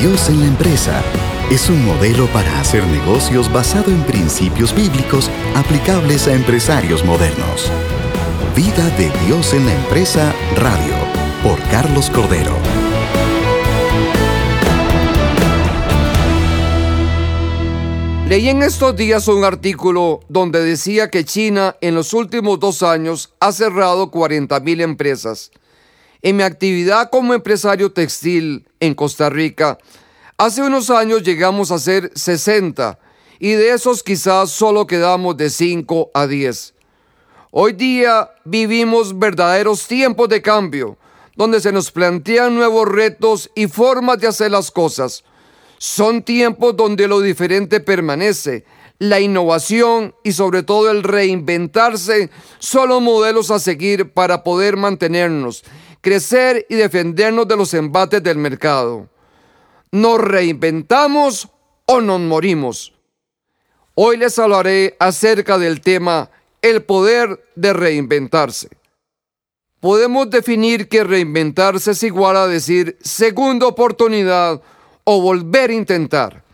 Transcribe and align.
Dios 0.00 0.28
en 0.28 0.38
la 0.38 0.46
empresa 0.46 1.02
es 1.50 1.68
un 1.68 1.84
modelo 1.84 2.28
para 2.28 2.60
hacer 2.60 2.86
negocios 2.86 3.52
basado 3.52 3.90
en 3.90 4.04
principios 4.04 4.72
bíblicos 4.72 5.28
aplicables 5.56 6.28
a 6.28 6.34
empresarios 6.34 7.04
modernos. 7.04 7.68
Vida 8.54 8.88
de 8.90 9.10
Dios 9.26 9.52
en 9.54 9.66
la 9.66 9.74
empresa 9.74 10.32
radio 10.54 10.94
por 11.42 11.60
Carlos 11.70 12.10
Cordero. 12.10 12.54
Leí 18.28 18.50
en 18.50 18.62
estos 18.62 18.94
días 18.94 19.26
un 19.26 19.42
artículo 19.42 20.20
donde 20.28 20.62
decía 20.62 21.10
que 21.10 21.24
China 21.24 21.74
en 21.80 21.96
los 21.96 22.14
últimos 22.14 22.60
dos 22.60 22.84
años 22.84 23.34
ha 23.40 23.50
cerrado 23.50 24.12
40 24.12 24.60
mil 24.60 24.80
empresas. 24.80 25.50
En 26.22 26.36
mi 26.36 26.44
actividad 26.44 27.10
como 27.10 27.34
empresario 27.34 27.90
textil 27.90 28.67
en 28.80 28.94
Costa 28.94 29.30
Rica, 29.30 29.78
hace 30.36 30.62
unos 30.62 30.90
años 30.90 31.22
llegamos 31.22 31.70
a 31.70 31.78
ser 31.78 32.10
60 32.14 32.98
y 33.38 33.52
de 33.52 33.70
esos 33.70 34.02
quizás 34.02 34.50
solo 34.50 34.86
quedamos 34.86 35.36
de 35.36 35.50
5 35.50 36.10
a 36.14 36.26
10. 36.26 36.74
Hoy 37.50 37.72
día 37.72 38.30
vivimos 38.44 39.18
verdaderos 39.18 39.86
tiempos 39.86 40.28
de 40.28 40.42
cambio, 40.42 40.98
donde 41.34 41.60
se 41.60 41.72
nos 41.72 41.90
plantean 41.90 42.54
nuevos 42.54 42.86
retos 42.86 43.50
y 43.54 43.68
formas 43.68 44.18
de 44.18 44.26
hacer 44.26 44.50
las 44.50 44.70
cosas. 44.70 45.24
Son 45.78 46.22
tiempos 46.22 46.76
donde 46.76 47.06
lo 47.06 47.20
diferente 47.20 47.80
permanece, 47.80 48.64
la 48.98 49.20
innovación 49.20 50.14
y 50.24 50.32
sobre 50.32 50.64
todo 50.64 50.90
el 50.90 51.04
reinventarse 51.04 52.30
son 52.58 52.88
los 52.88 53.00
modelos 53.00 53.50
a 53.50 53.60
seguir 53.60 54.12
para 54.12 54.42
poder 54.42 54.76
mantenernos, 54.76 55.62
crecer 56.00 56.66
y 56.68 56.74
defendernos 56.76 57.48
de 57.48 57.56
los 57.56 57.74
embates 57.74 58.22
del 58.22 58.38
mercado. 58.38 59.08
¿Nos 59.90 60.20
reinventamos 60.20 61.48
o 61.86 62.00
nos 62.00 62.20
morimos? 62.20 62.94
Hoy 63.94 64.16
les 64.16 64.38
hablaré 64.38 64.96
acerca 65.00 65.58
del 65.58 65.80
tema 65.80 66.30
el 66.62 66.82
poder 66.82 67.44
de 67.56 67.72
reinventarse. 67.72 68.68
Podemos 69.80 70.28
definir 70.28 70.88
que 70.88 71.04
reinventarse 71.04 71.92
es 71.92 72.02
igual 72.02 72.36
a 72.36 72.48
decir 72.48 72.98
segunda 73.00 73.66
oportunidad 73.66 74.60
o 75.04 75.20
volver 75.20 75.70
a 75.70 75.74
intentar. 75.74 76.44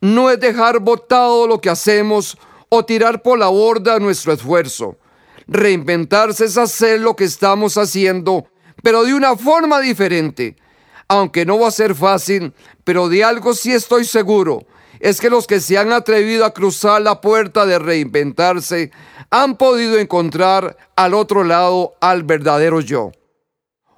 No 0.00 0.30
es 0.30 0.40
dejar 0.40 0.80
botado 0.80 1.46
lo 1.46 1.60
que 1.60 1.70
hacemos 1.70 2.36
o 2.68 2.84
tirar 2.84 3.22
por 3.22 3.38
la 3.38 3.48
borda 3.48 3.98
nuestro 3.98 4.32
esfuerzo. 4.32 4.96
Reinventarse 5.46 6.46
es 6.46 6.58
hacer 6.58 7.00
lo 7.00 7.14
que 7.14 7.24
estamos 7.24 7.76
haciendo, 7.76 8.46
pero 8.84 9.02
de 9.02 9.14
una 9.14 9.34
forma 9.34 9.80
diferente. 9.80 10.56
Aunque 11.08 11.44
no 11.44 11.58
va 11.58 11.68
a 11.68 11.72
ser 11.72 11.94
fácil, 11.94 12.52
pero 12.84 13.08
de 13.08 13.24
algo 13.24 13.54
sí 13.54 13.72
estoy 13.72 14.04
seguro, 14.04 14.66
es 15.00 15.20
que 15.20 15.30
los 15.30 15.46
que 15.46 15.60
se 15.60 15.78
han 15.78 15.90
atrevido 15.92 16.44
a 16.44 16.52
cruzar 16.52 17.00
la 17.02 17.20
puerta 17.20 17.66
de 17.66 17.78
reinventarse 17.78 18.90
han 19.30 19.56
podido 19.56 19.98
encontrar 19.98 20.76
al 20.96 21.14
otro 21.14 21.44
lado 21.44 21.94
al 22.00 22.24
verdadero 22.24 22.80
yo. 22.80 23.10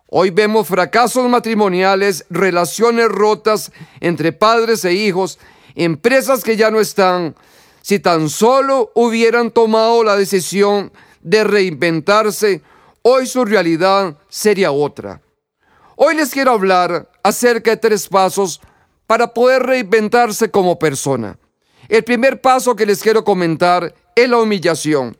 Hoy 0.08 0.30
vemos 0.30 0.68
fracasos 0.68 1.28
matrimoniales, 1.28 2.24
relaciones 2.30 3.08
rotas 3.08 3.72
entre 4.00 4.32
padres 4.32 4.84
e 4.84 4.92
hijos, 4.92 5.40
empresas 5.74 6.44
que 6.44 6.56
ya 6.56 6.70
no 6.70 6.78
están. 6.78 7.34
Si 7.82 7.98
tan 7.98 8.28
solo 8.28 8.92
hubieran 8.94 9.50
tomado 9.50 10.04
la 10.04 10.16
decisión 10.16 10.92
de 11.22 11.42
reinventarse, 11.42 12.62
hoy 13.08 13.24
su 13.24 13.44
realidad 13.44 14.18
sería 14.28 14.72
otra. 14.72 15.22
Hoy 15.94 16.16
les 16.16 16.32
quiero 16.32 16.50
hablar 16.50 17.08
acerca 17.22 17.70
de 17.70 17.76
tres 17.76 18.08
pasos 18.08 18.60
para 19.06 19.32
poder 19.32 19.62
reinventarse 19.62 20.50
como 20.50 20.76
persona. 20.76 21.38
El 21.88 22.02
primer 22.02 22.40
paso 22.40 22.74
que 22.74 22.84
les 22.84 23.00
quiero 23.00 23.22
comentar 23.22 23.94
es 24.12 24.28
la 24.28 24.38
humillación. 24.38 25.16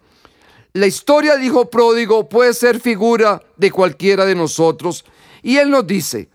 La 0.73 0.89
historia 0.89 1.37
de 1.37 1.47
hijo 1.47 1.71
pródigo 1.71 2.29
puede 2.29 2.55
ser 2.55 2.81
figura 2.81 3.41
de 3.57 3.71
cualquiera 3.71 4.25
de 4.25 4.35
nosotros. 4.35 5.05
Y 5.45 5.59
él 5.59 5.71
nos 5.71 5.87
dice, 5.87 6.29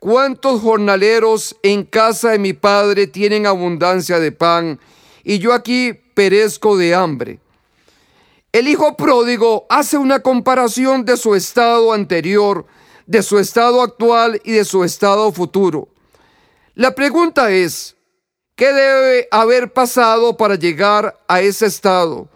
¿cuántos 0.00 0.62
jornaleros 0.62 1.54
en 1.62 1.84
casa 1.84 2.30
de 2.30 2.40
mi 2.40 2.54
padre 2.54 3.06
tienen 3.06 3.46
abundancia 3.46 4.18
de 4.18 4.32
pan 4.32 4.80
y 5.22 5.38
yo 5.38 5.52
aquí 5.52 5.92
perezco 5.92 6.76
de 6.76 6.92
hambre? 6.92 7.38
El 8.52 8.68
hijo 8.68 8.98
pródigo 8.98 9.64
hace 9.70 9.96
una 9.96 10.20
comparación 10.20 11.06
de 11.06 11.16
su 11.16 11.34
estado 11.34 11.94
anterior, 11.94 12.66
de 13.06 13.22
su 13.22 13.38
estado 13.38 13.80
actual 13.80 14.42
y 14.44 14.52
de 14.52 14.66
su 14.66 14.84
estado 14.84 15.32
futuro. 15.32 15.88
La 16.74 16.94
pregunta 16.94 17.50
es, 17.50 17.96
¿qué 18.54 18.74
debe 18.74 19.26
haber 19.30 19.72
pasado 19.72 20.36
para 20.36 20.56
llegar 20.56 21.18
a 21.28 21.40
ese 21.40 21.64
estado? 21.64 22.28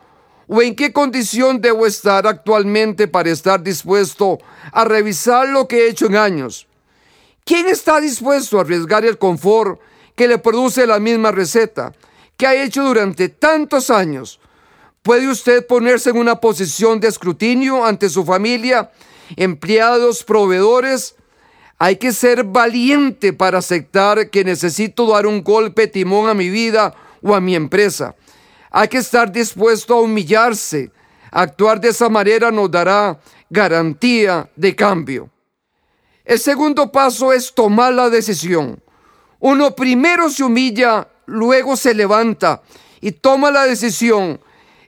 ¿O 0.49 0.63
en 0.63 0.75
qué 0.75 0.91
condición 0.91 1.61
debo 1.61 1.85
estar 1.85 2.27
actualmente 2.27 3.09
para 3.09 3.29
estar 3.29 3.63
dispuesto 3.63 4.39
a 4.73 4.87
revisar 4.87 5.47
lo 5.51 5.69
que 5.69 5.81
he 5.81 5.91
hecho 5.91 6.07
en 6.07 6.17
años? 6.17 6.67
¿Quién 7.45 7.69
está 7.69 8.01
dispuesto 8.01 8.57
a 8.57 8.63
arriesgar 8.63 9.05
el 9.05 9.19
confort 9.19 9.79
que 10.15 10.29
le 10.29 10.39
produce 10.39 10.87
la 10.87 10.99
misma 10.99 11.31
receta 11.31 11.93
que 12.39 12.47
ha 12.47 12.55
hecho 12.55 12.85
durante 12.85 13.29
tantos 13.29 13.91
años? 13.91 14.41
¿Puede 15.07 15.29
usted 15.29 15.67
ponerse 15.67 16.11
en 16.11 16.19
una 16.19 16.41
posición 16.41 17.01
de 17.01 17.09
escrutinio 17.09 17.87
ante 17.87 18.11
su 18.11 18.27
familia, 18.27 18.91
empleados, 19.37 20.23
proveedores? 20.23 21.15
Hay 21.79 21.97
que 21.97 22.13
ser 22.13 22.45
valiente 22.45 23.33
para 23.33 23.59
aceptar 23.59 24.29
que 24.29 24.45
necesito 24.45 25.07
dar 25.07 25.27
un 25.27 25.43
golpe 25.43 25.87
timón 25.87 26.29
a 26.29 26.35
mi 26.35 26.51
vida 26.51 26.95
o 27.23 27.35
a 27.35 27.41
mi 27.41 27.55
empresa 27.55 28.15
hay 28.79 28.89
que 28.89 28.99
estar 28.99 29.33
dispuesto 29.33 29.95
a 29.95 30.03
humillarse. 30.03 30.91
Actuar 31.31 31.81
de 31.81 31.89
esa 31.89 32.11
manera 32.11 32.51
nos 32.51 32.71
dará 32.71 33.19
garantía 33.49 34.51
de 34.55 34.77
cambio. 34.77 35.31
El 36.27 36.39
segundo 36.39 36.93
paso 36.93 37.33
es 37.33 37.55
tomar 37.55 37.95
la 37.95 38.11
decisión. 38.11 38.79
Uno 39.41 39.75
primero 39.75 40.29
se 40.29 40.45
humilla, 40.45 41.09
luego 41.25 41.75
se 41.75 41.95
levanta 41.95 42.61
y 43.01 43.13
toma 43.13 43.51
la 43.51 43.65
decisión. 43.65 44.39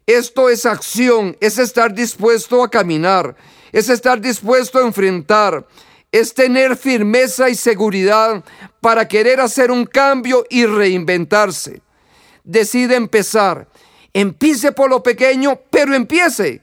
Esto 0.09 0.49
es 0.49 0.65
acción, 0.65 1.37
es 1.39 1.59
estar 1.59 1.93
dispuesto 1.93 2.65
a 2.65 2.71
caminar, 2.71 3.37
es 3.73 3.91
estar 3.91 4.19
dispuesto 4.19 4.79
a 4.79 4.87
enfrentar, 4.87 5.69
es 6.11 6.33
tener 6.33 6.79
firmeza 6.79 7.51
y 7.51 7.55
seguridad 7.55 8.43
para 8.81 9.07
querer 9.07 9.39
hacer 9.39 9.71
un 9.71 9.85
cambio 9.85 10.47
y 10.49 10.65
reinventarse. 10.65 11.83
Decide 12.43 12.97
empezar 12.97 13.69
Empiece 14.15 14.73
por 14.73 14.89
lo 14.89 15.03
pequeño, 15.03 15.61
pero 15.69 15.95
empiece 15.95 16.63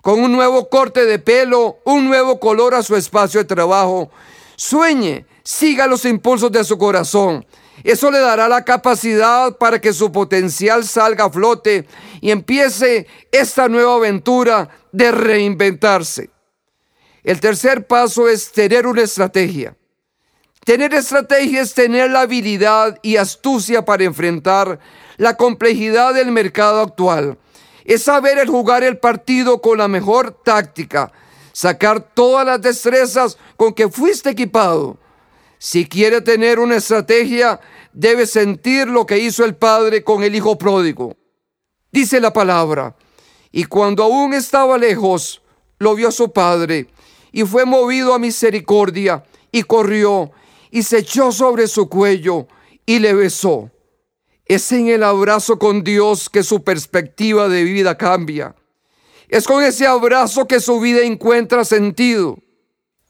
con 0.00 0.18
un 0.18 0.32
nuevo 0.32 0.68
corte 0.68 1.06
de 1.06 1.20
pelo, 1.20 1.78
un 1.84 2.06
nuevo 2.06 2.40
color 2.40 2.74
a 2.74 2.82
su 2.82 2.96
espacio 2.96 3.40
de 3.40 3.44
trabajo. 3.44 4.10
Sueñe, 4.56 5.24
siga 5.44 5.86
los 5.86 6.04
impulsos 6.04 6.50
de 6.50 6.64
su 6.64 6.76
corazón. 6.76 7.46
Eso 7.82 8.10
le 8.10 8.18
dará 8.18 8.48
la 8.48 8.64
capacidad 8.64 9.56
para 9.56 9.80
que 9.80 9.92
su 9.92 10.12
potencial 10.12 10.84
salga 10.84 11.24
a 11.24 11.30
flote 11.30 11.86
y 12.20 12.30
empiece 12.30 13.06
esta 13.32 13.68
nueva 13.68 13.96
aventura 13.96 14.68
de 14.92 15.10
reinventarse. 15.10 16.30
El 17.22 17.40
tercer 17.40 17.86
paso 17.86 18.28
es 18.28 18.52
tener 18.52 18.86
una 18.86 19.02
estrategia. 19.02 19.76
Tener 20.64 20.92
estrategia 20.92 21.62
es 21.62 21.72
tener 21.72 22.10
la 22.10 22.20
habilidad 22.20 22.98
y 23.02 23.16
astucia 23.16 23.84
para 23.84 24.04
enfrentar 24.04 24.78
la 25.16 25.36
complejidad 25.36 26.14
del 26.14 26.32
mercado 26.32 26.80
actual. 26.80 27.38
Es 27.84 28.02
saber 28.04 28.38
el 28.38 28.48
jugar 28.48 28.84
el 28.84 28.98
partido 28.98 29.60
con 29.62 29.78
la 29.78 29.88
mejor 29.88 30.32
táctica, 30.44 31.12
sacar 31.52 32.00
todas 32.00 32.46
las 32.46 32.60
destrezas 32.60 33.38
con 33.56 33.72
que 33.72 33.88
fuiste 33.88 34.30
equipado. 34.30 34.98
Si 35.62 35.84
quiere 35.84 36.22
tener 36.22 36.58
una 36.58 36.76
estrategia, 36.76 37.60
debe 37.92 38.24
sentir 38.26 38.88
lo 38.88 39.04
que 39.04 39.18
hizo 39.18 39.44
el 39.44 39.54
padre 39.54 40.02
con 40.02 40.22
el 40.22 40.34
hijo 40.34 40.56
pródigo. 40.56 41.18
Dice 41.92 42.18
la 42.18 42.32
palabra, 42.32 42.96
y 43.52 43.64
cuando 43.64 44.04
aún 44.04 44.32
estaba 44.32 44.78
lejos, 44.78 45.42
lo 45.78 45.94
vio 45.94 46.08
a 46.08 46.12
su 46.12 46.32
padre, 46.32 46.86
y 47.30 47.42
fue 47.42 47.66
movido 47.66 48.14
a 48.14 48.18
misericordia, 48.18 49.22
y 49.52 49.64
corrió, 49.64 50.30
y 50.70 50.82
se 50.82 51.00
echó 51.00 51.30
sobre 51.30 51.68
su 51.68 51.90
cuello, 51.90 52.48
y 52.86 52.98
le 52.98 53.12
besó. 53.12 53.70
Es 54.46 54.72
en 54.72 54.88
el 54.88 55.02
abrazo 55.02 55.58
con 55.58 55.84
Dios 55.84 56.30
que 56.30 56.42
su 56.42 56.64
perspectiva 56.64 57.50
de 57.50 57.64
vida 57.64 57.98
cambia. 57.98 58.56
Es 59.28 59.46
con 59.46 59.62
ese 59.62 59.86
abrazo 59.86 60.48
que 60.48 60.58
su 60.58 60.80
vida 60.80 61.02
encuentra 61.02 61.66
sentido. 61.66 62.38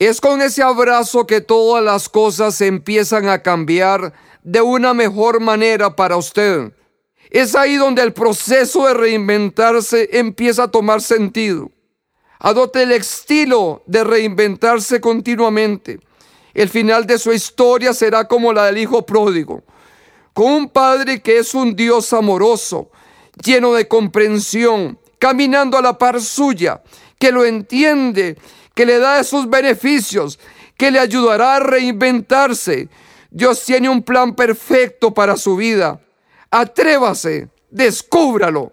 Es 0.00 0.22
con 0.22 0.40
ese 0.40 0.62
abrazo 0.62 1.26
que 1.26 1.42
todas 1.42 1.84
las 1.84 2.08
cosas 2.08 2.58
empiezan 2.62 3.28
a 3.28 3.42
cambiar 3.42 4.14
de 4.42 4.62
una 4.62 4.94
mejor 4.94 5.40
manera 5.40 5.94
para 5.94 6.16
usted. 6.16 6.72
Es 7.28 7.54
ahí 7.54 7.76
donde 7.76 8.00
el 8.00 8.14
proceso 8.14 8.86
de 8.86 8.94
reinventarse 8.94 10.08
empieza 10.18 10.62
a 10.62 10.70
tomar 10.70 11.02
sentido. 11.02 11.70
Adopte 12.38 12.84
el 12.84 12.92
estilo 12.92 13.82
de 13.86 14.02
reinventarse 14.02 15.02
continuamente. 15.02 16.00
El 16.54 16.70
final 16.70 17.06
de 17.06 17.18
su 17.18 17.30
historia 17.30 17.92
será 17.92 18.26
como 18.26 18.54
la 18.54 18.64
del 18.64 18.78
hijo 18.78 19.04
pródigo, 19.04 19.64
con 20.32 20.50
un 20.50 20.70
padre 20.70 21.20
que 21.20 21.36
es 21.36 21.52
un 21.52 21.76
Dios 21.76 22.14
amoroso, 22.14 22.90
lleno 23.44 23.74
de 23.74 23.86
comprensión, 23.86 24.98
caminando 25.18 25.76
a 25.76 25.82
la 25.82 25.98
par 25.98 26.22
suya, 26.22 26.82
que 27.18 27.32
lo 27.32 27.44
entiende, 27.44 28.38
que 28.80 28.86
le 28.86 28.98
da 28.98 29.22
sus 29.24 29.46
beneficios, 29.46 30.38
que 30.74 30.90
le 30.90 30.98
ayudará 30.98 31.56
a 31.56 31.60
reinventarse. 31.60 32.88
Dios 33.30 33.62
tiene 33.62 33.90
un 33.90 34.02
plan 34.02 34.34
perfecto 34.34 35.12
para 35.12 35.36
su 35.36 35.54
vida. 35.54 36.00
Atrévase, 36.50 37.50
descúbralo. 37.70 38.72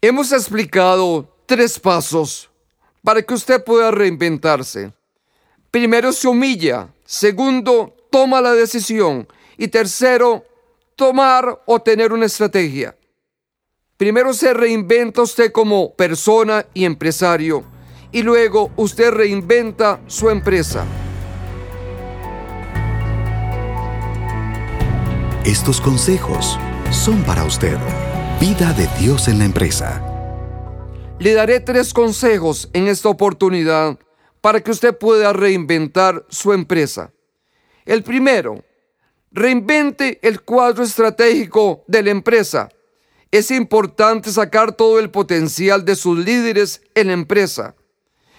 Hemos 0.00 0.32
explicado 0.32 1.32
tres 1.46 1.78
pasos 1.78 2.50
para 3.04 3.22
que 3.22 3.32
usted 3.32 3.62
pueda 3.62 3.92
reinventarse. 3.92 4.92
Primero 5.70 6.12
se 6.12 6.26
humilla, 6.26 6.88
segundo 7.04 7.94
toma 8.10 8.40
la 8.40 8.54
decisión 8.54 9.28
y 9.56 9.68
tercero 9.68 10.44
tomar 10.96 11.62
o 11.64 11.80
tener 11.80 12.12
una 12.12 12.26
estrategia. 12.26 12.96
Primero 13.96 14.34
se 14.34 14.52
reinventa 14.52 15.22
usted 15.22 15.52
como 15.52 15.94
persona 15.94 16.66
y 16.74 16.84
empresario 16.86 17.77
y 18.12 18.22
luego 18.22 18.70
usted 18.76 19.10
reinventa 19.10 20.00
su 20.06 20.30
empresa. 20.30 20.84
Estos 25.44 25.80
consejos 25.80 26.58
son 26.90 27.22
para 27.22 27.44
usted. 27.44 27.78
Vida 28.40 28.72
de 28.72 28.88
Dios 28.98 29.28
en 29.28 29.38
la 29.38 29.44
empresa. 29.44 30.04
Le 31.18 31.34
daré 31.34 31.60
tres 31.60 31.92
consejos 31.92 32.68
en 32.72 32.86
esta 32.86 33.08
oportunidad 33.08 33.98
para 34.40 34.60
que 34.60 34.70
usted 34.70 34.96
pueda 34.96 35.32
reinventar 35.32 36.24
su 36.28 36.52
empresa. 36.52 37.12
El 37.84 38.02
primero, 38.02 38.64
reinvente 39.32 40.18
el 40.22 40.42
cuadro 40.42 40.84
estratégico 40.84 41.82
de 41.86 42.02
la 42.02 42.10
empresa. 42.10 42.68
Es 43.30 43.50
importante 43.50 44.30
sacar 44.30 44.72
todo 44.72 44.98
el 44.98 45.10
potencial 45.10 45.84
de 45.84 45.96
sus 45.96 46.18
líderes 46.18 46.82
en 46.94 47.08
la 47.08 47.14
empresa. 47.14 47.74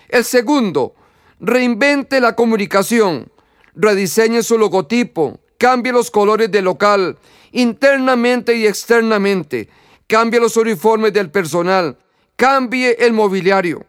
El 0.09 0.25
segundo, 0.25 0.95
reinvente 1.39 2.19
la 2.19 2.35
comunicación. 2.35 3.31
Rediseñe 3.75 4.41
su 4.41 4.57
logotipo, 4.57 5.39
cambie 5.59 5.93
los 5.93 6.09
colores 6.09 6.51
del 6.51 6.65
local, 6.65 7.17
internamente 7.51 8.55
y 8.55 8.65
externamente. 8.65 9.69
Cambie 10.07 10.39
los 10.39 10.57
uniformes 10.57 11.13
del 11.13 11.29
personal, 11.29 11.97
cambie 12.35 12.97
el 12.99 13.13
mobiliario. 13.13 13.85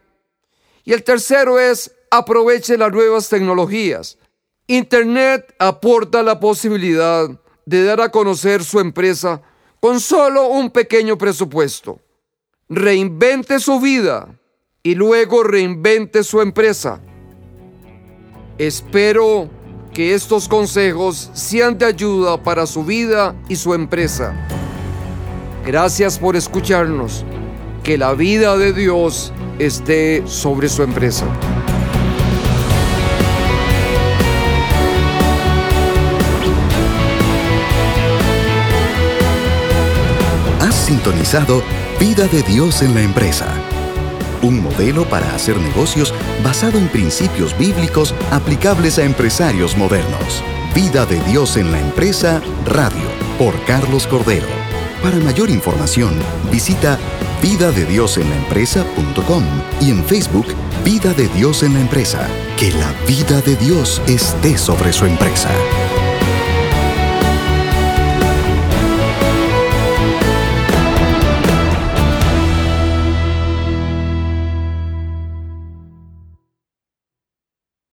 Y 0.84 0.92
el 0.92 1.02
tercero 1.02 1.58
es 1.58 1.90
aproveche 2.10 2.76
las 2.76 2.92
nuevas 2.92 3.30
tecnologías. 3.30 4.18
Internet 4.66 5.54
aporta 5.58 6.22
la 6.22 6.38
posibilidad 6.38 7.30
de 7.64 7.84
dar 7.84 8.02
a 8.02 8.10
conocer 8.10 8.62
su 8.62 8.78
empresa 8.78 9.40
con 9.80 9.98
solo 9.98 10.48
un 10.48 10.70
pequeño 10.70 11.16
presupuesto. 11.16 11.98
Reinvente 12.68 13.58
su 13.58 13.80
vida 13.80 14.39
y 14.82 14.94
luego 14.94 15.42
reinvente 15.42 16.24
su 16.24 16.40
empresa. 16.40 17.00
Espero 18.58 19.48
que 19.92 20.14
estos 20.14 20.48
consejos 20.48 21.30
sean 21.34 21.76
de 21.78 21.86
ayuda 21.86 22.42
para 22.42 22.66
su 22.66 22.84
vida 22.84 23.34
y 23.48 23.56
su 23.56 23.74
empresa. 23.74 24.34
Gracias 25.66 26.18
por 26.18 26.36
escucharnos. 26.36 27.24
Que 27.82 27.96
la 27.96 28.12
vida 28.12 28.56
de 28.58 28.74
Dios 28.74 29.32
esté 29.58 30.22
sobre 30.26 30.68
su 30.68 30.82
empresa. 30.82 31.26
Has 40.60 40.74
sintonizado 40.74 41.62
Vida 41.98 42.26
de 42.28 42.42
Dios 42.42 42.80
en 42.80 42.94
la 42.94 43.02
empresa. 43.02 43.69
Un 44.42 44.62
modelo 44.62 45.08
para 45.08 45.34
hacer 45.34 45.56
negocios 45.58 46.14
basado 46.42 46.78
en 46.78 46.88
principios 46.88 47.56
bíblicos 47.58 48.14
aplicables 48.30 48.98
a 48.98 49.04
empresarios 49.04 49.76
modernos. 49.76 50.42
Vida 50.74 51.04
de 51.06 51.20
Dios 51.24 51.56
en 51.56 51.72
la 51.72 51.80
empresa 51.80 52.40
Radio 52.66 53.08
por 53.38 53.58
Carlos 53.64 54.06
Cordero. 54.06 54.46
Para 55.02 55.16
mayor 55.16 55.50
información, 55.50 56.14
visita 56.50 56.98
vidadediosenlaempresa.com 57.42 59.44
y 59.80 59.90
en 59.90 60.04
Facebook 60.04 60.46
Vida 60.84 61.12
de 61.12 61.28
Dios 61.28 61.62
en 61.62 61.74
la 61.74 61.80
empresa. 61.80 62.26
Que 62.56 62.72
la 62.72 62.92
vida 63.06 63.42
de 63.42 63.54
Dios 63.56 64.00
esté 64.06 64.56
sobre 64.56 64.92
su 64.92 65.04
empresa. 65.04 65.50